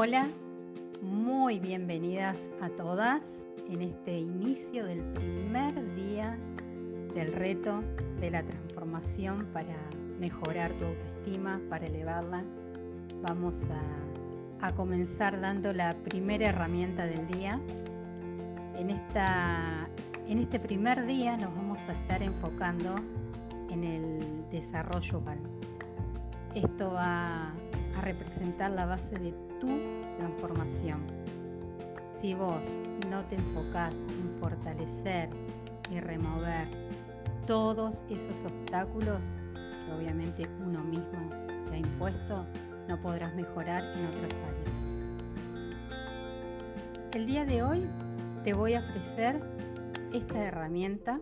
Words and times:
Hola, 0.00 0.28
muy 1.02 1.58
bienvenidas 1.58 2.38
a 2.60 2.68
todas 2.68 3.20
en 3.68 3.82
este 3.82 4.16
inicio 4.16 4.86
del 4.86 5.00
primer 5.00 5.96
día 5.96 6.38
del 7.16 7.32
reto 7.32 7.82
de 8.20 8.30
la 8.30 8.44
transformación 8.44 9.48
para 9.52 9.74
mejorar 10.20 10.70
tu 10.74 10.84
autoestima, 10.84 11.60
para 11.68 11.86
elevarla. 11.86 12.44
Vamos 13.22 13.56
a, 14.60 14.72
comenzar 14.76 15.40
dando 15.40 15.72
la 15.72 15.96
primera 15.96 16.50
herramienta 16.50 17.04
del 17.04 17.26
día. 17.26 17.60
En, 18.76 18.90
esta, 18.90 19.88
en 20.28 20.38
este 20.38 20.60
primer 20.60 21.06
día 21.06 21.36
nos 21.36 21.52
vamos 21.56 21.80
a 21.88 21.92
estar 21.94 22.22
enfocando 22.22 22.94
en 23.68 23.82
el 23.82 24.48
desarrollo 24.52 25.18
humano. 25.18 25.48
Esto 26.54 26.92
va 26.92 27.48
a 27.96 28.00
representar 28.00 28.70
la 28.70 28.86
base 28.86 29.18
de 29.18 29.47
tu 29.60 29.68
transformación. 30.18 31.06
Si 32.18 32.34
vos 32.34 32.62
no 33.08 33.24
te 33.26 33.36
enfocás 33.36 33.94
en 33.94 34.40
fortalecer 34.40 35.30
y 35.90 36.00
remover 36.00 36.68
todos 37.46 38.02
esos 38.10 38.44
obstáculos 38.44 39.20
que 39.54 39.92
obviamente 39.92 40.48
uno 40.66 40.82
mismo 40.84 41.28
te 41.68 41.74
ha 41.74 41.78
impuesto, 41.78 42.44
no 42.88 43.00
podrás 43.00 43.34
mejorar 43.34 43.84
en 43.84 44.06
otras 44.06 44.32
áreas. 44.32 44.78
El 47.12 47.26
día 47.26 47.44
de 47.44 47.62
hoy 47.62 47.88
te 48.44 48.52
voy 48.52 48.74
a 48.74 48.80
ofrecer 48.80 49.40
esta 50.12 50.44
herramienta 50.44 51.20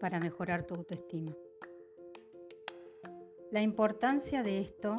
para 0.00 0.20
mejorar 0.20 0.64
tu 0.64 0.74
autoestima. 0.74 1.32
La 3.50 3.62
importancia 3.62 4.42
de 4.42 4.60
esto 4.60 4.96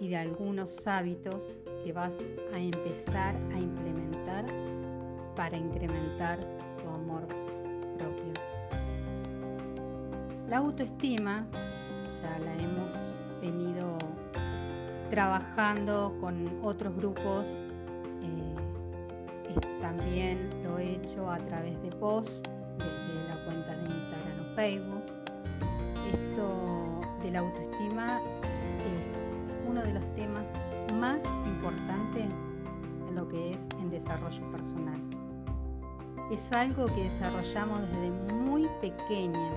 y 0.00 0.08
de 0.08 0.16
algunos 0.16 0.86
hábitos 0.86 1.52
que 1.84 1.92
vas 1.92 2.14
a 2.52 2.58
empezar 2.58 3.34
a 3.54 3.58
implementar 3.58 4.44
para 5.34 5.56
incrementar 5.56 6.38
tu 6.82 6.88
amor 6.88 7.26
propio. 7.96 8.32
La 10.48 10.58
autoestima 10.58 11.46
ya 12.22 12.38
la 12.38 12.54
hemos 12.56 12.94
venido 13.40 13.98
trabajando 15.10 16.16
con 16.20 16.58
otros 16.62 16.94
grupos. 16.96 17.46
Eh, 18.22 18.54
también 19.80 20.50
lo 20.62 20.78
he 20.78 20.96
hecho 20.96 21.30
a 21.30 21.38
través 21.38 21.80
de 21.82 21.90
posts 21.92 22.42
desde 22.78 23.28
la 23.28 23.44
cuenta 23.44 23.76
de 23.76 23.84
Instagram 23.84 24.40
o 24.40 24.54
Facebook. 24.54 25.04
Esto 26.12 27.00
de 27.22 27.30
la 27.30 27.40
autoestima 27.40 28.20
es 28.42 28.57
uno 29.78 29.86
de 29.86 29.94
los 29.94 30.14
temas 30.14 30.44
más 30.94 31.22
importantes 31.46 32.26
en 33.08 33.14
lo 33.14 33.28
que 33.28 33.50
es 33.50 33.58
en 33.80 33.90
desarrollo 33.90 34.50
personal. 34.50 35.00
Es 36.32 36.52
algo 36.52 36.86
que 36.86 37.04
desarrollamos 37.04 37.80
desde 37.82 38.10
muy 38.34 38.66
pequeña 38.80 39.52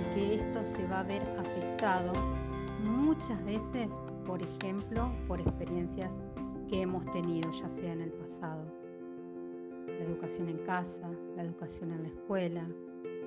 y 0.00 0.14
que 0.14 0.34
esto 0.36 0.62
se 0.62 0.86
va 0.86 1.00
a 1.00 1.02
ver 1.02 1.22
afectado 1.40 2.12
muchas 2.84 3.44
veces, 3.44 3.88
por 4.26 4.40
ejemplo, 4.40 5.10
por 5.26 5.40
experiencias 5.40 6.10
que 6.68 6.82
hemos 6.82 7.04
tenido, 7.06 7.50
ya 7.50 7.68
sea 7.68 7.92
en 7.92 8.02
el 8.02 8.12
pasado. 8.12 8.64
La 9.86 10.04
educación 10.04 10.48
en 10.48 10.58
casa, 10.58 11.08
la 11.36 11.42
educación 11.42 11.92
en 11.92 12.02
la 12.02 12.08
escuela, 12.08 12.64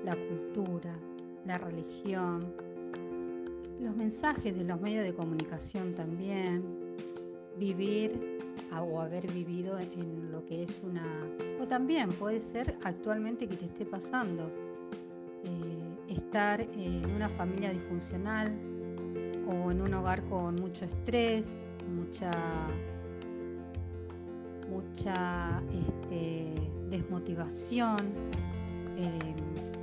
la 0.05 0.15
cultura, 0.15 0.95
la 1.45 1.57
religión, 1.57 2.55
los 3.79 3.95
mensajes 3.95 4.55
de 4.55 4.63
los 4.63 4.79
medios 4.79 5.03
de 5.03 5.13
comunicación 5.13 5.93
también, 5.93 6.63
vivir 7.57 8.39
o 8.71 8.99
haber 8.99 9.31
vivido 9.31 9.79
en 9.79 10.31
lo 10.31 10.45
que 10.45 10.63
es 10.63 10.81
una... 10.83 11.05
O 11.61 11.67
también 11.67 12.09
puede 12.09 12.41
ser 12.41 12.77
actualmente 12.83 13.47
que 13.47 13.55
te 13.55 13.65
esté 13.65 13.85
pasando. 13.85 14.51
Eh, 15.43 16.13
estar 16.13 16.61
en 16.61 17.09
una 17.11 17.29
familia 17.29 17.71
disfuncional 17.71 18.53
o 19.47 19.71
en 19.71 19.81
un 19.81 19.93
hogar 19.93 20.23
con 20.25 20.55
mucho 20.55 20.85
estrés, 20.85 21.47
mucha, 21.95 22.31
mucha 24.69 25.61
este, 25.71 26.53
desmotivación, 26.89 27.97
eh, 28.97 29.35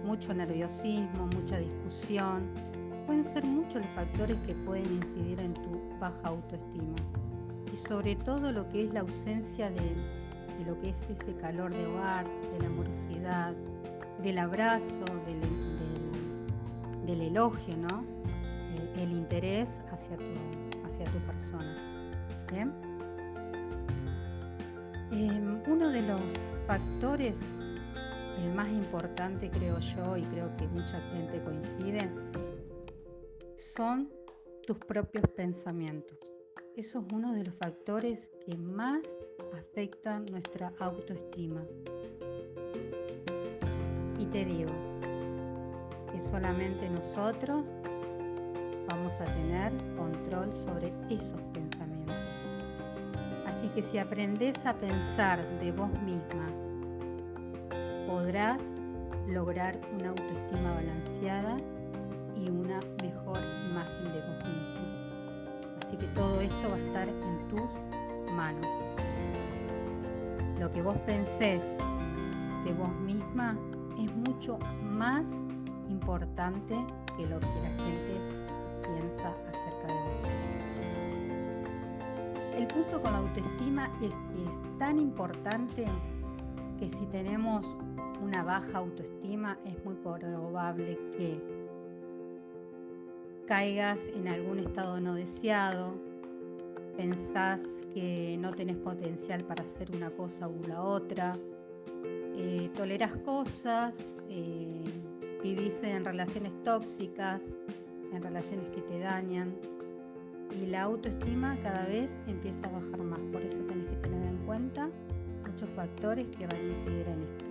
mucho 0.04 0.34
nerviosismo, 0.34 1.28
mucha 1.34 1.58
discusión 1.58 2.72
Pueden 3.06 3.24
ser 3.24 3.44
muchos 3.44 3.76
los 3.76 3.86
factores 3.94 4.36
que 4.46 4.54
pueden 4.54 4.92
incidir 4.92 5.40
en 5.40 5.54
tu 5.54 5.80
baja 6.00 6.28
autoestima 6.28 6.96
y 7.72 7.76
sobre 7.76 8.16
todo 8.16 8.52
lo 8.52 8.68
que 8.68 8.84
es 8.84 8.92
la 8.92 9.00
ausencia 9.00 9.70
de, 9.70 9.96
lo 10.66 10.78
que 10.80 10.90
es 10.90 11.02
ese 11.08 11.34
calor 11.36 11.72
de 11.72 11.86
hogar, 11.86 12.26
de 12.52 12.60
la 12.60 12.66
amorosidad, 12.66 13.54
del 14.22 14.38
abrazo, 14.38 15.04
del, 17.06 17.20
elogio, 17.20 17.76
¿no? 17.76 18.04
El, 18.96 19.12
interés 19.12 19.68
hacia 19.90 20.16
tu, 20.16 20.86
hacia 20.86 21.04
tu 21.06 21.18
persona. 21.20 21.76
Em, 22.52 22.70
uno 25.66 25.90
de 25.90 26.02
los 26.02 26.20
factores, 26.66 27.40
el 28.38 28.54
más 28.54 28.68
importante 28.68 29.50
creo 29.50 29.78
yo 29.78 30.16
y 30.16 30.22
creo 30.22 30.54
que 30.56 30.66
mucha 30.68 31.00
gente 31.12 31.42
coincide, 31.42 32.08
son 33.74 34.10
tus 34.66 34.76
propios 34.78 35.24
pensamientos. 35.34 36.18
Eso 36.76 37.00
es 37.00 37.12
uno 37.12 37.32
de 37.32 37.44
los 37.44 37.54
factores 37.54 38.28
que 38.44 38.56
más 38.56 39.02
afectan 39.54 40.26
nuestra 40.26 40.72
autoestima. 40.78 41.62
Y 44.18 44.26
te 44.26 44.44
digo 44.44 44.70
que 46.12 46.20
solamente 46.20 46.88
nosotros 46.90 47.64
vamos 48.88 49.18
a 49.20 49.24
tener 49.24 49.72
control 49.96 50.52
sobre 50.52 50.92
esos 51.08 51.40
pensamientos. 51.54 52.16
Así 53.46 53.68
que 53.68 53.82
si 53.82 53.98
aprendes 53.98 54.66
a 54.66 54.74
pensar 54.74 55.38
de 55.60 55.72
vos 55.72 55.90
misma, 56.02 56.46
podrás 58.06 58.60
lograr 59.28 59.78
una 59.98 60.10
autoestima 60.10 60.74
balanceada 60.74 61.56
Así 65.92 65.98
que 65.98 66.06
todo 66.14 66.40
esto 66.40 66.70
va 66.70 66.76
a 66.76 66.78
estar 66.78 67.06
en 67.06 67.48
tus 67.48 67.70
manos. 68.34 68.66
Lo 70.58 70.70
que 70.70 70.80
vos 70.80 70.96
pensés 71.04 71.62
de 72.64 72.72
vos 72.72 72.94
misma 73.00 73.58
es 74.02 74.10
mucho 74.16 74.58
más 74.84 75.26
importante 75.90 76.74
que 77.14 77.26
lo 77.26 77.38
que 77.40 77.46
la 77.46 77.68
gente 77.76 78.20
piensa 78.80 79.34
acerca 79.50 79.86
de 79.86 79.92
vos. 79.92 80.24
El 82.56 82.66
punto 82.68 83.02
con 83.02 83.12
la 83.12 83.18
autoestima 83.18 83.90
es 84.00 84.08
que 84.08 84.44
es 84.44 84.78
tan 84.78 84.98
importante 84.98 85.84
que 86.78 86.88
si 86.88 87.04
tenemos 87.06 87.66
una 88.22 88.42
baja 88.42 88.78
autoestima 88.78 89.58
es 89.66 89.84
muy 89.84 89.96
probable 89.96 90.98
que 91.18 91.51
caigas 93.46 94.00
en 94.14 94.28
algún 94.28 94.58
estado 94.58 95.00
no 95.00 95.14
deseado, 95.14 95.94
pensás 96.96 97.60
que 97.94 98.36
no 98.38 98.52
tenés 98.52 98.76
potencial 98.76 99.44
para 99.44 99.64
hacer 99.64 99.94
una 99.94 100.10
cosa 100.10 100.48
u 100.48 100.60
la 100.68 100.82
otra, 100.82 101.32
eh, 102.36 102.70
toleras 102.74 103.16
cosas, 103.24 103.94
eh, 104.28 104.84
vivís 105.42 105.82
en 105.82 106.04
relaciones 106.04 106.52
tóxicas, 106.62 107.42
en 108.12 108.22
relaciones 108.22 108.68
que 108.70 108.82
te 108.82 108.98
dañan 109.00 109.54
y 110.60 110.66
la 110.66 110.82
autoestima 110.82 111.56
cada 111.62 111.86
vez 111.86 112.10
empieza 112.26 112.68
a 112.68 112.72
bajar 112.72 113.02
más. 113.02 113.20
Por 113.32 113.42
eso 113.42 113.60
tenés 113.62 113.88
que 113.88 113.96
tener 113.96 114.22
en 114.28 114.36
cuenta 114.46 114.88
muchos 115.46 115.68
factores 115.70 116.26
que 116.36 116.46
van 116.46 116.56
a 116.56 116.62
incidir 116.62 117.08
en 117.08 117.22
esto. 117.22 117.44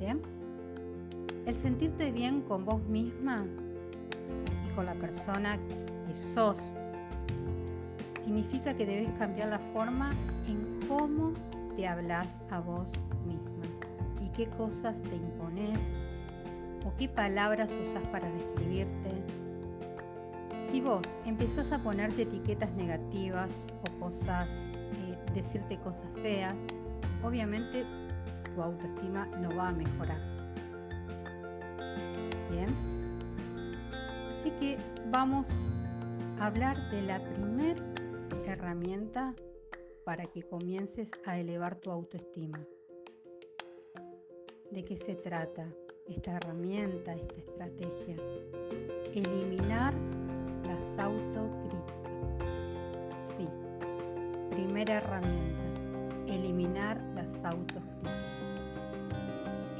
¿Bien? 0.00 0.20
El 1.46 1.54
sentirte 1.54 2.10
bien 2.12 2.42
con 2.42 2.64
vos 2.64 2.82
misma 2.88 3.46
con 4.74 4.86
la 4.86 4.94
persona 4.94 5.58
que 6.06 6.14
sos. 6.14 6.60
Significa 8.22 8.74
que 8.74 8.86
debes 8.86 9.10
cambiar 9.18 9.48
la 9.48 9.58
forma 9.58 10.10
en 10.46 10.80
cómo 10.88 11.32
te 11.76 11.86
hablas 11.86 12.28
a 12.50 12.60
vos 12.60 12.92
misma 13.26 13.64
y 14.20 14.28
qué 14.36 14.46
cosas 14.46 15.00
te 15.02 15.16
impones 15.16 15.78
o 16.84 16.94
qué 16.96 17.08
palabras 17.08 17.70
usas 17.72 18.02
para 18.08 18.30
describirte. 18.30 19.10
Si 20.70 20.80
vos 20.80 21.02
empezás 21.24 21.72
a 21.72 21.78
ponerte 21.78 22.22
etiquetas 22.22 22.70
negativas 22.72 23.50
o 23.82 24.00
cosas, 24.00 24.48
eh, 24.48 25.18
decirte 25.34 25.78
cosas 25.78 26.08
feas, 26.22 26.54
obviamente 27.22 27.84
tu 28.54 28.62
autoestima 28.62 29.26
no 29.40 29.56
va 29.56 29.68
a 29.68 29.72
mejorar. 29.72 30.27
Así 34.38 34.52
que 34.52 34.78
vamos 35.10 35.48
a 36.38 36.46
hablar 36.46 36.90
de 36.92 37.02
la 37.02 37.18
primera 37.24 37.84
herramienta 38.46 39.34
para 40.04 40.26
que 40.26 40.44
comiences 40.44 41.10
a 41.26 41.40
elevar 41.40 41.74
tu 41.74 41.90
autoestima. 41.90 42.60
¿De 44.70 44.84
qué 44.84 44.96
se 44.96 45.16
trata 45.16 45.66
esta 46.06 46.36
herramienta, 46.36 47.14
esta 47.14 47.34
estrategia? 47.34 48.14
Eliminar 49.12 49.92
las 50.62 51.04
autocríticas. 51.04 51.96
Sí, 53.36 53.48
primera 54.50 54.98
herramienta, 54.98 56.32
eliminar 56.32 57.02
las 57.16 57.44
autocríticas. 57.44 58.14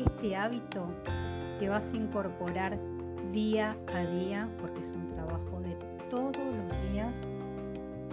Este 0.04 0.34
hábito 0.34 0.84
que 1.60 1.68
vas 1.68 1.92
a 1.92 1.96
incorporar 1.96 2.76
día 3.32 3.76
a 3.94 4.00
día, 4.00 4.48
porque 4.60 4.80
es 4.80 4.92
un 4.92 5.08
trabajo 5.14 5.60
de 5.60 5.76
todos 6.10 6.36
los 6.36 6.92
días, 6.92 7.12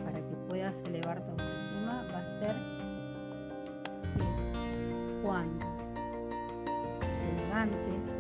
para 0.04 0.20
que 0.20 0.36
puedas 0.48 0.76
elevar 0.86 1.22
tu 1.26 1.32
autoestima, 1.32 2.08
va 2.14 2.20
a 2.20 2.40
ser 2.40 2.56
cuando 5.24 5.66
antes, 7.54 8.14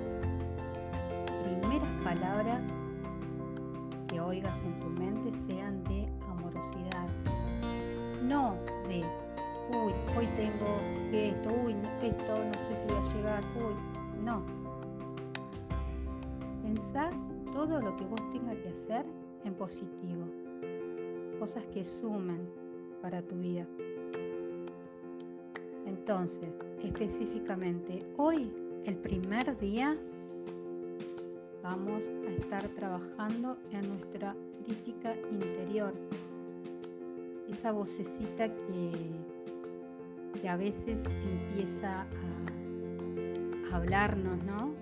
primeras 1.43 1.89
palabras 2.03 2.61
que 4.07 4.19
oigas 4.19 4.57
en 4.63 4.79
tu 4.79 4.89
mente 4.89 5.31
sean 5.47 5.83
de 5.83 6.07
amorosidad, 6.29 7.07
no 8.23 8.55
de, 8.87 9.03
uy, 9.77 9.93
hoy 10.17 10.27
tengo 10.37 10.79
esto, 11.11 11.49
uy, 11.65 11.75
esto, 12.01 12.45
no 12.45 12.53
sé 12.53 12.75
si 12.75 12.93
voy 12.93 12.97
a 12.97 13.13
llegar, 13.13 13.43
uy, 13.55 14.23
no. 14.23 14.54
Todo 17.51 17.81
lo 17.81 17.93
que 17.97 18.05
vos 18.05 18.21
tengas 18.31 18.55
que 18.59 18.69
hacer 18.69 19.05
en 19.43 19.53
positivo, 19.53 20.23
cosas 21.39 21.65
que 21.73 21.83
sumen 21.83 22.47
para 23.01 23.21
tu 23.21 23.35
vida. 23.35 23.67
Entonces, 25.85 26.49
específicamente, 26.81 28.05
hoy 28.15 28.49
el 28.85 28.95
primer 28.95 29.57
día 29.59 29.97
vamos 31.61 32.01
a 32.27 32.31
estar 32.31 32.65
trabajando 32.69 33.57
en 33.71 33.89
nuestra 33.89 34.33
crítica 34.63 35.15
interior. 35.31 35.93
Esa 37.49 37.73
vocecita 37.73 38.49
que 40.33 40.47
a 40.47 40.55
veces 40.55 41.03
empieza 41.25 42.03
a, 42.03 43.75
hablarnos, 43.75 44.41
¿no? 44.45 44.74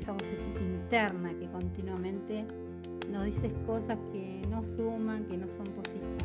Esa 0.00 0.12
vocecita 0.12 0.60
interna 0.60 1.30
que 1.38 1.46
continuamente 1.50 2.44
nos 3.10 3.24
dice 3.24 3.52
cosas 3.66 3.98
que 4.12 4.42
no 4.48 4.62
suman, 4.76 5.24
que 5.26 5.36
no 5.36 5.46
son 5.46 5.66
positivas, 5.66 6.24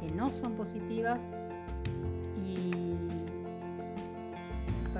que 0.00 0.10
no 0.12 0.30
son 0.30 0.54
positivas 0.54 1.18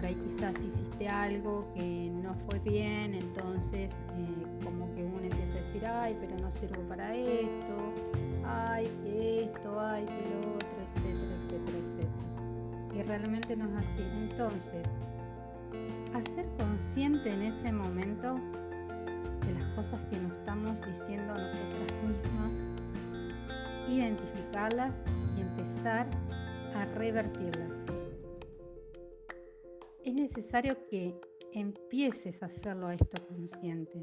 ahí 0.05 0.15
quizás 0.17 0.55
hiciste 0.61 1.09
algo 1.09 1.67
que 1.75 2.11
no 2.23 2.35
fue 2.47 2.59
bien, 2.61 3.15
entonces 3.15 3.91
eh, 3.91 4.65
como 4.65 4.93
que 4.95 5.05
uno 5.05 5.21
empieza 5.21 5.59
a 5.59 5.63
decir, 5.63 5.87
ay, 5.87 6.17
pero 6.21 6.37
no 6.39 6.51
sirvo 6.53 6.83
para 6.89 7.15
esto, 7.15 7.77
ay, 8.45 8.91
que 9.03 9.45
esto, 9.45 9.81
ay, 9.81 10.05
que 10.05 10.31
lo 10.31 10.55
otro, 10.55 10.69
etcétera, 10.95 11.37
etcétera, 11.45 11.79
etcétera. 11.79 12.95
Y 12.95 13.03
realmente 13.03 13.57
no 13.57 13.65
es 13.65 13.77
así. 13.77 14.03
Entonces, 14.31 14.83
hacer 16.15 16.47
consciente 16.57 17.31
en 17.31 17.43
ese 17.43 17.73
momento 17.73 18.35
de 19.47 19.55
las 19.55 19.67
cosas 19.75 20.01
que 20.11 20.17
nos 20.19 20.33
estamos 20.33 20.79
diciendo 20.87 21.33
a 21.35 21.39
nosotras 21.39 21.93
mismas, 22.07 22.53
identificarlas 23.89 24.95
y 25.37 25.41
empezar 25.43 26.07
a 26.75 26.85
revertirlas 26.87 27.85
es 30.05 30.13
necesario 30.13 30.77
que 30.91 31.19
empieces 31.53 32.43
a 32.43 32.47
hacerlo 32.47 32.89
a 32.89 32.95
esto 32.95 33.27
consciente, 33.27 34.03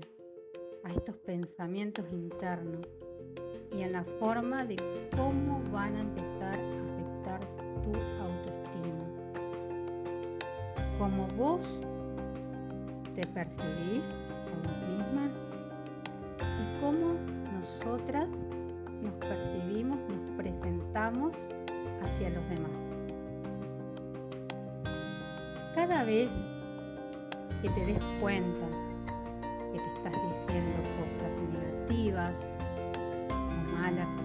a 0.83 0.91
estos 0.91 1.15
pensamientos 1.17 2.11
internos 2.11 2.87
y 3.71 3.83
en 3.83 3.91
la 3.91 4.03
forma 4.19 4.65
de 4.65 4.77
cómo 5.15 5.61
van 5.71 5.95
a 5.95 6.01
empezar 6.01 6.59
a 6.59 6.81
afectar 6.81 7.39
tu 7.83 7.91
autoestima. 8.19 9.05
Cómo 10.97 11.27
vos 11.37 11.79
te 13.21 13.27
percibís 13.27 14.03
vos 14.63 14.77
misma 14.89 15.29
y 16.41 16.81
cómo 16.81 17.13
nosotras 17.53 18.27
nos 18.99 19.13
percibimos, 19.13 19.97
nos 20.09 20.37
presentamos 20.37 21.35
hacia 22.01 22.31
los 22.31 22.49
demás. 22.49 22.71
Cada 25.75 26.03
vez 26.03 26.31
que 27.61 27.69
te 27.69 27.85
des 27.85 27.99
cuenta 28.19 28.65
que 29.71 29.77
te 29.77 29.85
estás 29.97 30.13
diciendo 30.13 30.77
cosas 30.97 31.31
negativas 31.53 32.33
o 33.29 33.77
malas 33.77 34.20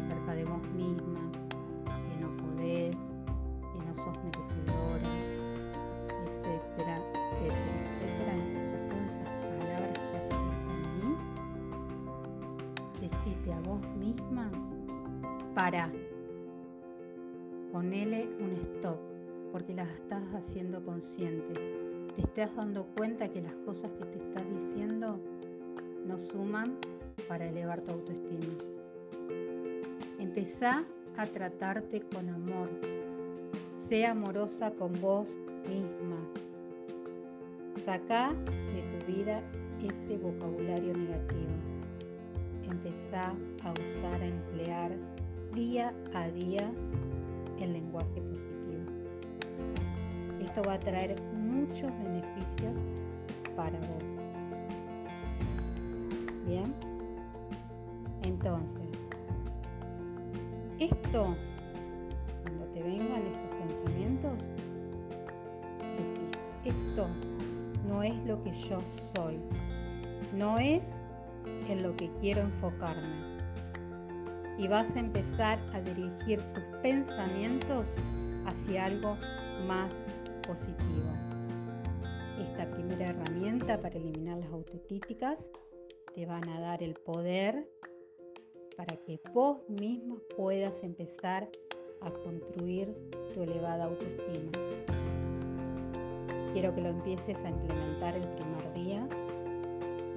para 15.57 15.91
ponele 17.73 18.29
un 18.41 18.53
stop 18.75 18.99
porque 19.53 19.73
las 19.73 19.89
estás 19.89 20.23
haciendo 20.35 20.85
consciente. 20.85 21.55
Te 22.15 22.21
estás 22.21 22.55
dando 22.55 22.85
cuenta 22.95 23.27
que 23.27 23.41
las 23.41 23.55
cosas 23.65 23.91
que 23.93 24.05
te 24.05 24.19
estás 24.19 24.45
diciendo 24.51 25.19
no 26.07 26.19
suman 26.19 26.77
para 27.27 27.49
elevar 27.49 27.81
tu 27.81 27.93
autoestima. 27.93 28.53
Empezá 30.19 30.85
a 31.17 31.25
tratarte 31.25 32.03
con 32.03 32.29
amor. 32.29 32.69
Sea 33.79 34.11
amorosa 34.11 34.73
con 34.73 34.93
vos 35.01 35.35
misma. 35.71 36.19
Sacá 37.83 38.35
de 38.75 38.99
tu 38.99 39.07
vida 39.11 39.43
ese 39.83 40.19
vocabulario 40.19 40.93
negativo. 40.93 41.57
Empezá 42.71 43.31
a 43.63 43.73
usar, 43.73 44.21
a 44.21 44.27
emplear 44.27 45.16
día 45.57 45.91
a 46.13 46.29
día 46.29 46.71
el 47.59 47.73
lenguaje 47.73 48.21
positivo. 48.21 48.85
Esto 50.39 50.63
va 50.69 50.75
a 50.75 50.79
traer 50.79 51.17
muchos 51.33 51.91
beneficios 52.05 52.79
para 53.57 53.79
vos. 53.79 54.05
Bien. 56.47 56.75
Entonces, 58.23 58.83
esto, 60.79 61.35
cuando 62.43 62.67
te 62.75 62.83
vengan 62.83 63.23
esos 63.23 63.55
pensamientos, 63.57 64.51
decís, 65.97 66.77
esto 66.77 67.09
no 67.89 68.03
es 68.03 68.15
lo 68.27 68.43
que 68.43 68.53
yo 68.53 68.83
soy, 69.15 69.39
no 70.37 70.59
es 70.59 70.85
en 71.71 71.83
lo 71.83 71.97
que 71.97 72.11
quiero 72.21 72.43
enfocarme. 72.43 73.26
Y 74.59 74.69
vas 74.69 74.95
a 74.97 75.01
empezar 75.01 75.59
a 75.75 75.81
dirigir 75.81 76.41
tus 76.55 76.65
pensamientos 76.83 77.89
hacia 78.47 78.87
algo 78.87 79.17
más 79.67 79.93
positivo. 80.47 81.11
Esta 82.41 82.71
primera 82.71 83.09
herramienta 83.09 83.81
para 83.81 83.97
eliminar 83.97 84.39
las 84.39 84.53
autocríticas 84.53 85.51
te 86.15 86.25
van 86.25 86.49
a 86.49 86.61
dar 86.61 86.83
el 86.83 86.95
poder 86.95 87.69
para 88.77 88.97
que 88.97 89.21
vos 89.33 89.59
mismo 89.69 90.19
puedas 90.37 90.83
empezar 90.83 91.49
a 92.01 92.11
construir 92.11 92.95
tu 93.35 93.43
elevada 93.43 93.85
autoestima. 93.85 94.53
Quiero 96.53 96.75
que 96.75 96.81
lo 96.81 96.89
empieces 96.89 97.39
a 97.45 97.51
implementar 97.51 98.17
el 98.17 98.29
primer 98.29 98.73
día 98.75 99.09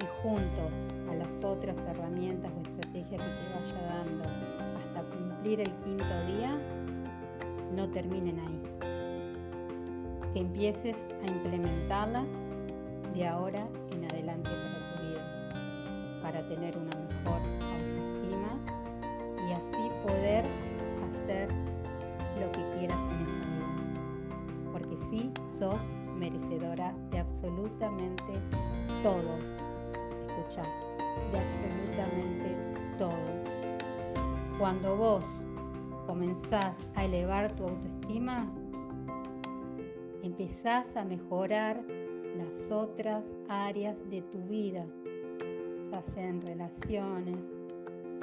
y 0.00 0.06
junto 0.22 0.70
a 1.10 1.14
las 1.14 1.44
otras 1.44 1.76
herramientas 1.88 2.50
o 2.56 2.60
estrategias 2.62 3.20
que 3.20 3.28
te 3.28 3.52
vaya 3.54 3.82
dando 3.88 4.24
hasta 4.78 5.02
cumplir 5.16 5.60
el 5.60 5.70
quinto 5.84 6.26
día, 6.26 6.56
no 7.74 7.88
terminen 7.88 8.38
ahí 8.38 8.62
que 10.32 10.40
empieces 10.40 10.96
a 11.26 11.30
implementarlas 11.30 12.26
de 13.14 13.26
ahora 13.26 13.66
en 13.90 14.04
adelante 14.04 14.48
para 14.48 14.94
tu 14.94 15.06
vida, 15.08 16.20
para 16.22 16.48
tener 16.48 16.76
una 16.76 16.96
mejor 16.96 17.40
autoestima 17.60 18.58
y 19.48 19.52
así 19.52 19.90
poder 20.06 20.44
hacer 21.10 21.48
lo 22.38 22.52
que 22.52 22.78
quieras 22.78 22.98
en 23.10 23.20
esta 23.26 23.46
vida. 23.48 24.72
Porque 24.72 24.96
sí 25.10 25.32
sos 25.52 25.80
merecedora 26.16 26.94
de 27.10 27.18
absolutamente 27.18 28.32
todo. 29.02 29.49
De 30.56 31.38
absolutamente 31.38 32.56
todo. 32.98 33.12
Cuando 34.58 34.96
vos 34.96 35.24
comenzás 36.06 36.74
a 36.96 37.04
elevar 37.04 37.54
tu 37.54 37.68
autoestima, 37.68 38.50
empezás 40.24 40.96
a 40.96 41.04
mejorar 41.04 41.80
las 42.36 42.70
otras 42.70 43.24
áreas 43.48 43.96
de 44.10 44.22
tu 44.22 44.38
vida, 44.48 44.84
ya 45.92 46.02
sea 46.02 46.28
en 46.28 46.42
relaciones, 46.42 47.36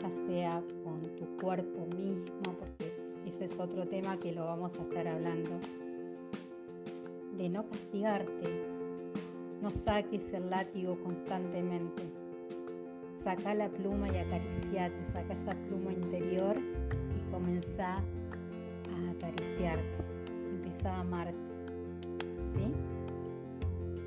ya 0.01 0.09
sea 0.27 0.63
con 0.83 1.01
tu 1.15 1.25
cuerpo 1.41 1.85
mismo, 1.95 2.41
porque 2.43 2.93
ese 3.25 3.45
es 3.45 3.57
otro 3.59 3.87
tema 3.87 4.17
que 4.17 4.33
lo 4.33 4.43
vamos 4.45 4.71
a 4.77 4.81
estar 4.81 5.07
hablando, 5.07 5.51
de 7.37 7.49
no 7.49 7.65
castigarte, 7.67 8.65
no 9.61 9.69
saques 9.71 10.33
el 10.33 10.49
látigo 10.49 10.97
constantemente, 11.03 12.03
saca 13.27 13.53
la 13.53 13.67
pluma 13.67 14.07
y 14.07 14.17
acariciate, 14.19 14.95
saca 15.11 15.33
esa 15.33 15.53
pluma 15.67 15.91
interior 15.91 16.55
y 16.55 17.29
comenzá 17.29 17.95
a 17.95 19.11
acariciarte, 19.11 19.83
empezá 20.49 20.95
a 20.95 20.99
amarte. 21.01 21.35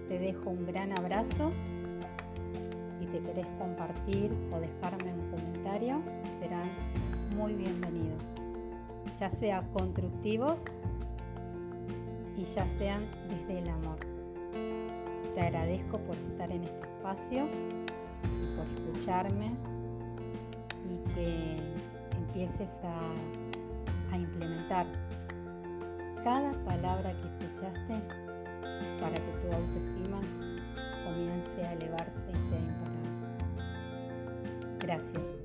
Te 0.09 0.19
dejo 0.19 0.49
un 0.49 0.65
gran 0.67 0.99
abrazo. 0.99 1.53
Si 2.99 3.07
te 3.09 3.21
querés 3.21 3.47
compartir 3.59 4.33
o 4.55 4.59
dejarme 4.59 5.13
un 5.13 5.31
comentario, 5.31 6.01
serán 6.41 6.71
muy 7.37 7.53
bienvenidos, 7.53 8.23
ya 9.19 9.29
sea 9.29 9.63
constructivos 9.75 10.59
y 12.39 12.45
ya 12.45 12.67
sean 12.79 13.03
desde 13.29 13.59
el 13.59 13.69
amor. 13.69 13.99
Te 15.35 15.41
agradezco 15.43 15.99
por 15.99 16.17
estar 16.17 16.51
en 16.51 16.65
este 16.65 16.87
espacio 16.87 17.47
por 18.61 18.67
escucharme 18.67 19.53
y 20.89 21.15
que 21.15 21.57
empieces 22.17 22.71
a, 22.85 24.15
a 24.15 24.19
implementar 24.19 24.87
cada 26.23 26.53
palabra 26.65 27.13
que 27.13 27.45
escuchaste 27.45 27.95
para 29.01 29.15
que 29.15 29.33
tu 29.43 29.55
autoestima 29.55 30.21
comience 31.05 31.67
a 31.67 31.73
elevarse 31.73 32.31
y 32.31 32.49
sea 32.49 32.59
imparable. 32.59 33.11
Gracias. 34.81 35.40